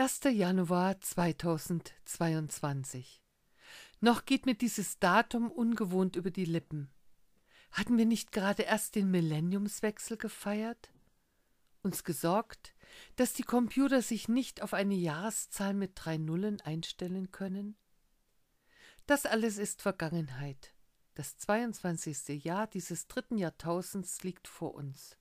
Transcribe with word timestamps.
1. 0.00 0.20
Januar 0.32 0.98
2022. 0.98 3.22
Noch 4.00 4.24
geht 4.24 4.46
mir 4.46 4.54
dieses 4.54 4.98
Datum 4.98 5.50
ungewohnt 5.50 6.16
über 6.16 6.30
die 6.30 6.46
Lippen. 6.46 6.90
Hatten 7.70 7.98
wir 7.98 8.06
nicht 8.06 8.32
gerade 8.32 8.62
erst 8.62 8.94
den 8.94 9.10
Millenniumswechsel 9.10 10.16
gefeiert? 10.16 10.90
Uns 11.82 12.02
gesorgt, 12.02 12.74
dass 13.16 13.34
die 13.34 13.42
Computer 13.42 14.00
sich 14.00 14.26
nicht 14.26 14.62
auf 14.62 14.72
eine 14.72 14.94
Jahreszahl 14.94 15.74
mit 15.74 15.92
drei 15.96 16.16
Nullen 16.16 16.62
einstellen 16.62 17.30
können? 17.30 17.76
Das 19.04 19.26
alles 19.26 19.58
ist 19.58 19.82
Vergangenheit. 19.82 20.72
Das 21.12 21.36
22. 21.36 22.42
Jahr 22.42 22.66
dieses 22.68 23.06
dritten 23.06 23.36
Jahrtausends 23.36 24.22
liegt 24.22 24.48
vor 24.48 24.74
uns. 24.74 25.18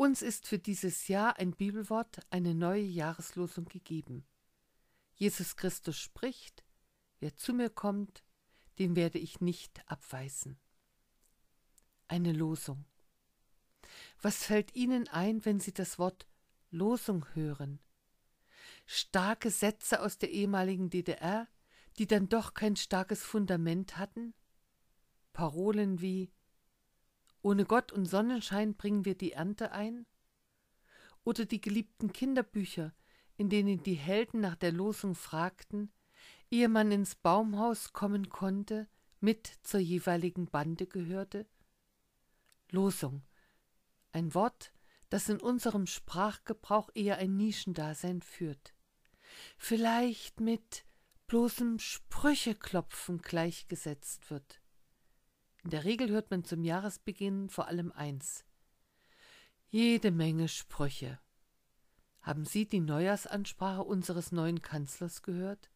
Uns 0.00 0.22
ist 0.22 0.48
für 0.48 0.58
dieses 0.58 1.08
Jahr 1.08 1.36
ein 1.38 1.50
Bibelwort, 1.50 2.20
eine 2.30 2.54
neue 2.54 2.80
Jahreslosung 2.80 3.66
gegeben. 3.66 4.24
Jesus 5.12 5.56
Christus 5.56 5.98
spricht, 5.98 6.64
wer 7.18 7.36
zu 7.36 7.52
mir 7.52 7.68
kommt, 7.68 8.24
den 8.78 8.96
werde 8.96 9.18
ich 9.18 9.42
nicht 9.42 9.82
abweisen. 9.90 10.58
Eine 12.08 12.32
Losung. 12.32 12.86
Was 14.22 14.46
fällt 14.46 14.74
Ihnen 14.74 15.06
ein, 15.08 15.44
wenn 15.44 15.60
Sie 15.60 15.74
das 15.74 15.98
Wort 15.98 16.26
Losung 16.70 17.26
hören? 17.34 17.78
Starke 18.86 19.50
Sätze 19.50 20.00
aus 20.00 20.16
der 20.16 20.30
ehemaligen 20.30 20.88
DDR, 20.88 21.46
die 21.98 22.06
dann 22.06 22.30
doch 22.30 22.54
kein 22.54 22.76
starkes 22.76 23.22
Fundament 23.22 23.98
hatten? 23.98 24.32
Parolen 25.34 26.00
wie 26.00 26.32
ohne 27.42 27.64
Gott 27.64 27.92
und 27.92 28.06
Sonnenschein 28.06 28.74
bringen 28.74 29.04
wir 29.04 29.16
die 29.16 29.32
Ernte 29.32 29.72
ein? 29.72 30.06
Oder 31.24 31.44
die 31.44 31.60
geliebten 31.60 32.12
Kinderbücher, 32.12 32.92
in 33.36 33.48
denen 33.48 33.82
die 33.82 33.94
Helden 33.94 34.40
nach 34.40 34.56
der 34.56 34.72
Losung 34.72 35.14
fragten, 35.14 35.92
ehe 36.50 36.68
man 36.68 36.92
ins 36.92 37.14
Baumhaus 37.14 37.92
kommen 37.92 38.28
konnte, 38.28 38.88
mit 39.20 39.58
zur 39.62 39.80
jeweiligen 39.80 40.46
Bande 40.46 40.86
gehörte? 40.86 41.46
Losung. 42.70 43.22
Ein 44.12 44.34
Wort, 44.34 44.72
das 45.08 45.28
in 45.28 45.40
unserem 45.40 45.86
Sprachgebrauch 45.86 46.90
eher 46.94 47.18
ein 47.18 47.36
Nischendasein 47.36 48.22
führt. 48.22 48.74
Vielleicht 49.56 50.40
mit 50.40 50.84
bloßem 51.26 51.78
Sprücheklopfen 51.78 53.18
gleichgesetzt 53.18 54.30
wird. 54.30 54.59
In 55.62 55.70
der 55.70 55.84
Regel 55.84 56.10
hört 56.10 56.30
man 56.30 56.44
zum 56.44 56.64
Jahresbeginn 56.64 57.48
vor 57.50 57.66
allem 57.68 57.92
eins. 57.92 58.44
Jede 59.68 60.10
Menge 60.10 60.48
Sprüche. 60.48 61.20
Haben 62.22 62.44
Sie 62.44 62.66
die 62.66 62.80
Neujahrsansprache 62.80 63.82
unseres 63.82 64.32
neuen 64.32 64.62
Kanzlers 64.62 65.22
gehört? 65.22 65.70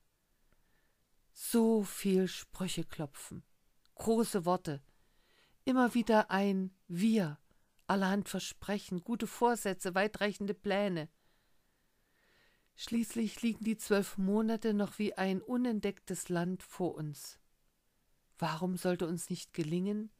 So 1.32 1.82
viel 1.82 2.28
Sprüche 2.28 2.84
klopfen, 2.84 3.42
große 3.94 4.44
Worte, 4.44 4.82
immer 5.64 5.94
wieder 5.94 6.30
ein 6.30 6.74
Wir, 6.86 7.38
allerhand 7.86 8.28
Versprechen, 8.28 9.02
gute 9.02 9.26
Vorsätze, 9.26 9.94
weitreichende 9.94 10.54
Pläne. 10.54 11.08
Schließlich 12.76 13.42
liegen 13.42 13.64
die 13.64 13.76
zwölf 13.76 14.18
Monate 14.18 14.74
noch 14.74 14.98
wie 14.98 15.14
ein 15.14 15.40
unentdecktes 15.40 16.28
Land 16.28 16.62
vor 16.62 16.94
uns. 16.94 17.38
Warum 18.38 18.76
sollte 18.76 19.06
uns 19.06 19.30
nicht 19.30 19.52
gelingen, 19.52 20.10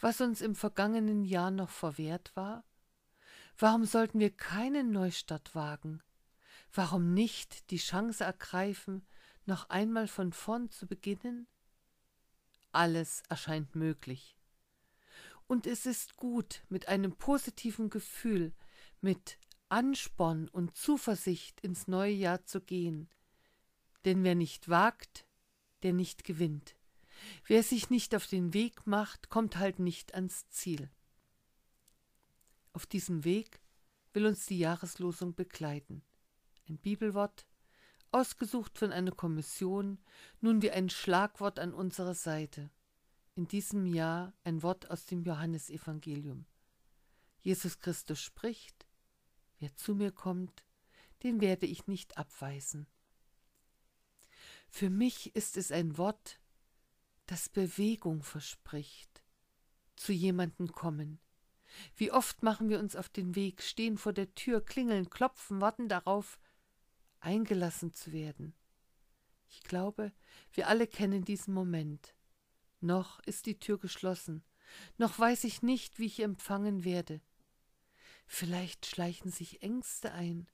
was 0.00 0.20
uns 0.20 0.40
im 0.40 0.54
vergangenen 0.54 1.24
Jahr 1.24 1.50
noch 1.50 1.70
verwehrt 1.70 2.32
war? 2.34 2.64
Warum 3.58 3.84
sollten 3.84 4.18
wir 4.18 4.30
keinen 4.30 4.90
Neustart 4.92 5.54
wagen? 5.54 6.02
Warum 6.72 7.14
nicht 7.14 7.70
die 7.70 7.78
Chance 7.78 8.24
ergreifen, 8.24 9.06
noch 9.44 9.68
einmal 9.70 10.08
von 10.08 10.32
vorn 10.32 10.70
zu 10.70 10.86
beginnen? 10.86 11.46
Alles 12.72 13.22
erscheint 13.28 13.74
möglich. 13.74 14.36
Und 15.46 15.66
es 15.66 15.84
ist 15.84 16.16
gut, 16.16 16.62
mit 16.68 16.88
einem 16.88 17.16
positiven 17.16 17.90
Gefühl, 17.90 18.54
mit 19.00 19.38
Ansporn 19.68 20.48
und 20.48 20.76
Zuversicht 20.76 21.60
ins 21.60 21.88
neue 21.88 22.12
Jahr 22.12 22.44
zu 22.44 22.60
gehen. 22.60 23.10
Denn 24.04 24.24
wer 24.24 24.34
nicht 24.34 24.68
wagt, 24.68 25.26
der 25.82 25.92
nicht 25.92 26.24
gewinnt. 26.24 26.74
Wer 27.46 27.62
sich 27.62 27.90
nicht 27.90 28.14
auf 28.14 28.26
den 28.26 28.54
Weg 28.54 28.86
macht, 28.86 29.28
kommt 29.28 29.56
halt 29.56 29.78
nicht 29.78 30.14
ans 30.14 30.48
Ziel. 30.48 30.90
Auf 32.72 32.86
diesem 32.86 33.24
Weg 33.24 33.60
will 34.12 34.26
uns 34.26 34.46
die 34.46 34.58
Jahreslosung 34.58 35.34
begleiten. 35.34 36.02
Ein 36.68 36.78
Bibelwort, 36.78 37.46
ausgesucht 38.12 38.78
von 38.78 38.92
einer 38.92 39.12
Kommission, 39.12 39.98
nun 40.40 40.62
wie 40.62 40.70
ein 40.70 40.90
Schlagwort 40.90 41.58
an 41.58 41.74
unserer 41.74 42.14
Seite. 42.14 42.70
In 43.34 43.48
diesem 43.48 43.86
Jahr 43.86 44.34
ein 44.44 44.62
Wort 44.62 44.90
aus 44.90 45.06
dem 45.06 45.22
Johannesevangelium. 45.22 46.44
Jesus 47.40 47.78
Christus 47.78 48.20
spricht, 48.20 48.86
wer 49.58 49.74
zu 49.74 49.94
mir 49.94 50.12
kommt, 50.12 50.64
den 51.22 51.40
werde 51.40 51.66
ich 51.66 51.86
nicht 51.86 52.18
abweisen. 52.18 52.86
Für 54.68 54.90
mich 54.90 55.34
ist 55.34 55.56
es 55.56 55.72
ein 55.72 55.98
Wort, 55.98 56.40
das 57.32 57.48
Bewegung 57.48 58.22
verspricht, 58.22 59.22
zu 59.96 60.12
jemanden 60.12 60.70
kommen. 60.70 61.18
Wie 61.96 62.12
oft 62.12 62.42
machen 62.42 62.68
wir 62.68 62.78
uns 62.78 62.94
auf 62.94 63.08
den 63.08 63.34
Weg, 63.34 63.62
stehen 63.62 63.96
vor 63.96 64.12
der 64.12 64.34
Tür, 64.34 64.62
klingeln, 64.62 65.08
klopfen, 65.08 65.62
warten 65.62 65.88
darauf, 65.88 66.38
eingelassen 67.20 67.94
zu 67.94 68.12
werden. 68.12 68.54
Ich 69.48 69.62
glaube, 69.62 70.12
wir 70.52 70.68
alle 70.68 70.86
kennen 70.86 71.24
diesen 71.24 71.54
Moment. 71.54 72.14
Noch 72.82 73.18
ist 73.20 73.46
die 73.46 73.58
Tür 73.58 73.78
geschlossen, 73.78 74.44
noch 74.98 75.18
weiß 75.18 75.44
ich 75.44 75.62
nicht, 75.62 75.98
wie 75.98 76.06
ich 76.06 76.20
empfangen 76.20 76.84
werde. 76.84 77.22
Vielleicht 78.26 78.84
schleichen 78.84 79.30
sich 79.30 79.62
Ängste 79.62 80.12
ein. 80.12 80.50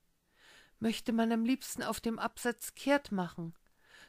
Möchte 0.79 1.13
man 1.13 1.33
am 1.33 1.45
liebsten 1.45 1.83
auf 1.83 1.99
dem 1.99 2.21
Absatz 2.21 2.77
kehrt 2.77 3.11
machen, 3.11 3.57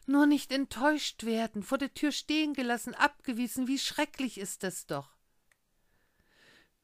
nur 0.09 0.25
nicht 0.25 0.51
enttäuscht 0.51 1.23
werden, 1.23 1.63
vor 1.63 1.77
der 1.77 1.93
Tür 1.93 2.11
stehen 2.11 2.53
gelassen, 2.53 2.95
abgewiesen, 2.95 3.67
wie 3.67 3.77
schrecklich 3.77 4.39
ist 4.39 4.63
das 4.63 4.87
doch. 4.87 5.15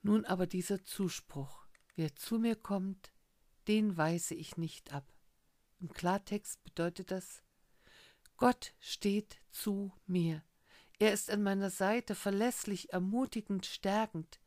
Nun 0.03 0.25
aber 0.25 0.45
dieser 0.45 0.83
Zuspruch, 0.85 1.65
wer 1.95 2.15
zu 2.15 2.37
mir 2.37 2.55
kommt, 2.55 3.11
den 3.67 3.97
weise 3.97 4.35
ich 4.35 4.57
nicht 4.57 4.93
ab. 4.93 5.11
Im 5.79 5.91
Klartext 5.91 6.63
bedeutet 6.63 7.09
das, 7.09 7.41
Gott 8.37 8.73
steht 8.79 9.41
zu 9.49 9.91
mir. 10.05 10.43
Er 10.99 11.11
ist 11.11 11.31
an 11.31 11.41
meiner 11.41 11.71
Seite, 11.71 12.13
verlässlich, 12.13 12.93
ermutigend, 12.93 13.65
stärkend. 13.65 14.39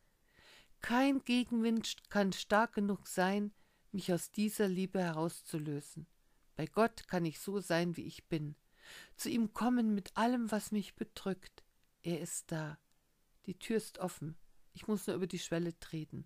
Kein 0.81 1.23
Gegenwind 1.25 2.09
kann 2.09 2.31
stark 2.31 2.73
genug 2.73 3.07
sein, 3.07 3.51
mich 3.91 4.13
aus 4.13 4.31
dieser 4.31 4.69
Liebe 4.69 4.99
herauszulösen. 4.99 6.07
Bei 6.55 6.65
Gott 6.65 7.07
kann 7.07 7.25
ich 7.25 7.39
so 7.39 7.59
sein, 7.59 7.97
wie 7.97 8.05
ich 8.05 8.27
bin 8.27 8.55
zu 9.15 9.29
ihm 9.29 9.53
kommen 9.53 9.93
mit 9.93 10.15
allem, 10.15 10.51
was 10.51 10.71
mich 10.71 10.95
bedrückt. 10.95 11.63
Er 12.01 12.19
ist 12.21 12.51
da. 12.51 12.77
Die 13.45 13.57
Tür 13.57 13.77
ist 13.77 13.99
offen. 13.99 14.35
Ich 14.73 14.87
muss 14.87 15.07
nur 15.07 15.15
über 15.15 15.27
die 15.27 15.39
Schwelle 15.39 15.77
treten. 15.79 16.25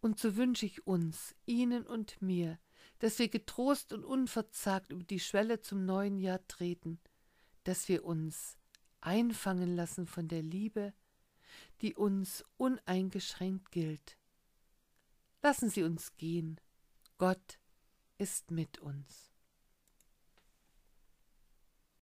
Und 0.00 0.18
so 0.18 0.36
wünsche 0.36 0.66
ich 0.66 0.86
uns, 0.86 1.34
Ihnen 1.46 1.86
und 1.86 2.20
mir, 2.22 2.58
dass 2.98 3.18
wir 3.18 3.28
getrost 3.28 3.92
und 3.92 4.04
unverzagt 4.04 4.92
über 4.92 5.04
die 5.04 5.20
Schwelle 5.20 5.60
zum 5.60 5.84
neuen 5.84 6.18
Jahr 6.18 6.46
treten, 6.48 7.00
dass 7.64 7.88
wir 7.88 8.04
uns 8.04 8.56
einfangen 9.00 9.74
lassen 9.74 10.06
von 10.06 10.28
der 10.28 10.42
Liebe, 10.42 10.94
die 11.80 11.94
uns 11.94 12.44
uneingeschränkt 12.56 13.70
gilt. 13.70 14.18
Lassen 15.42 15.70
Sie 15.70 15.82
uns 15.82 16.16
gehen. 16.16 16.60
Gott 17.18 17.58
ist 18.18 18.50
mit 18.50 18.78
uns. 18.78 19.35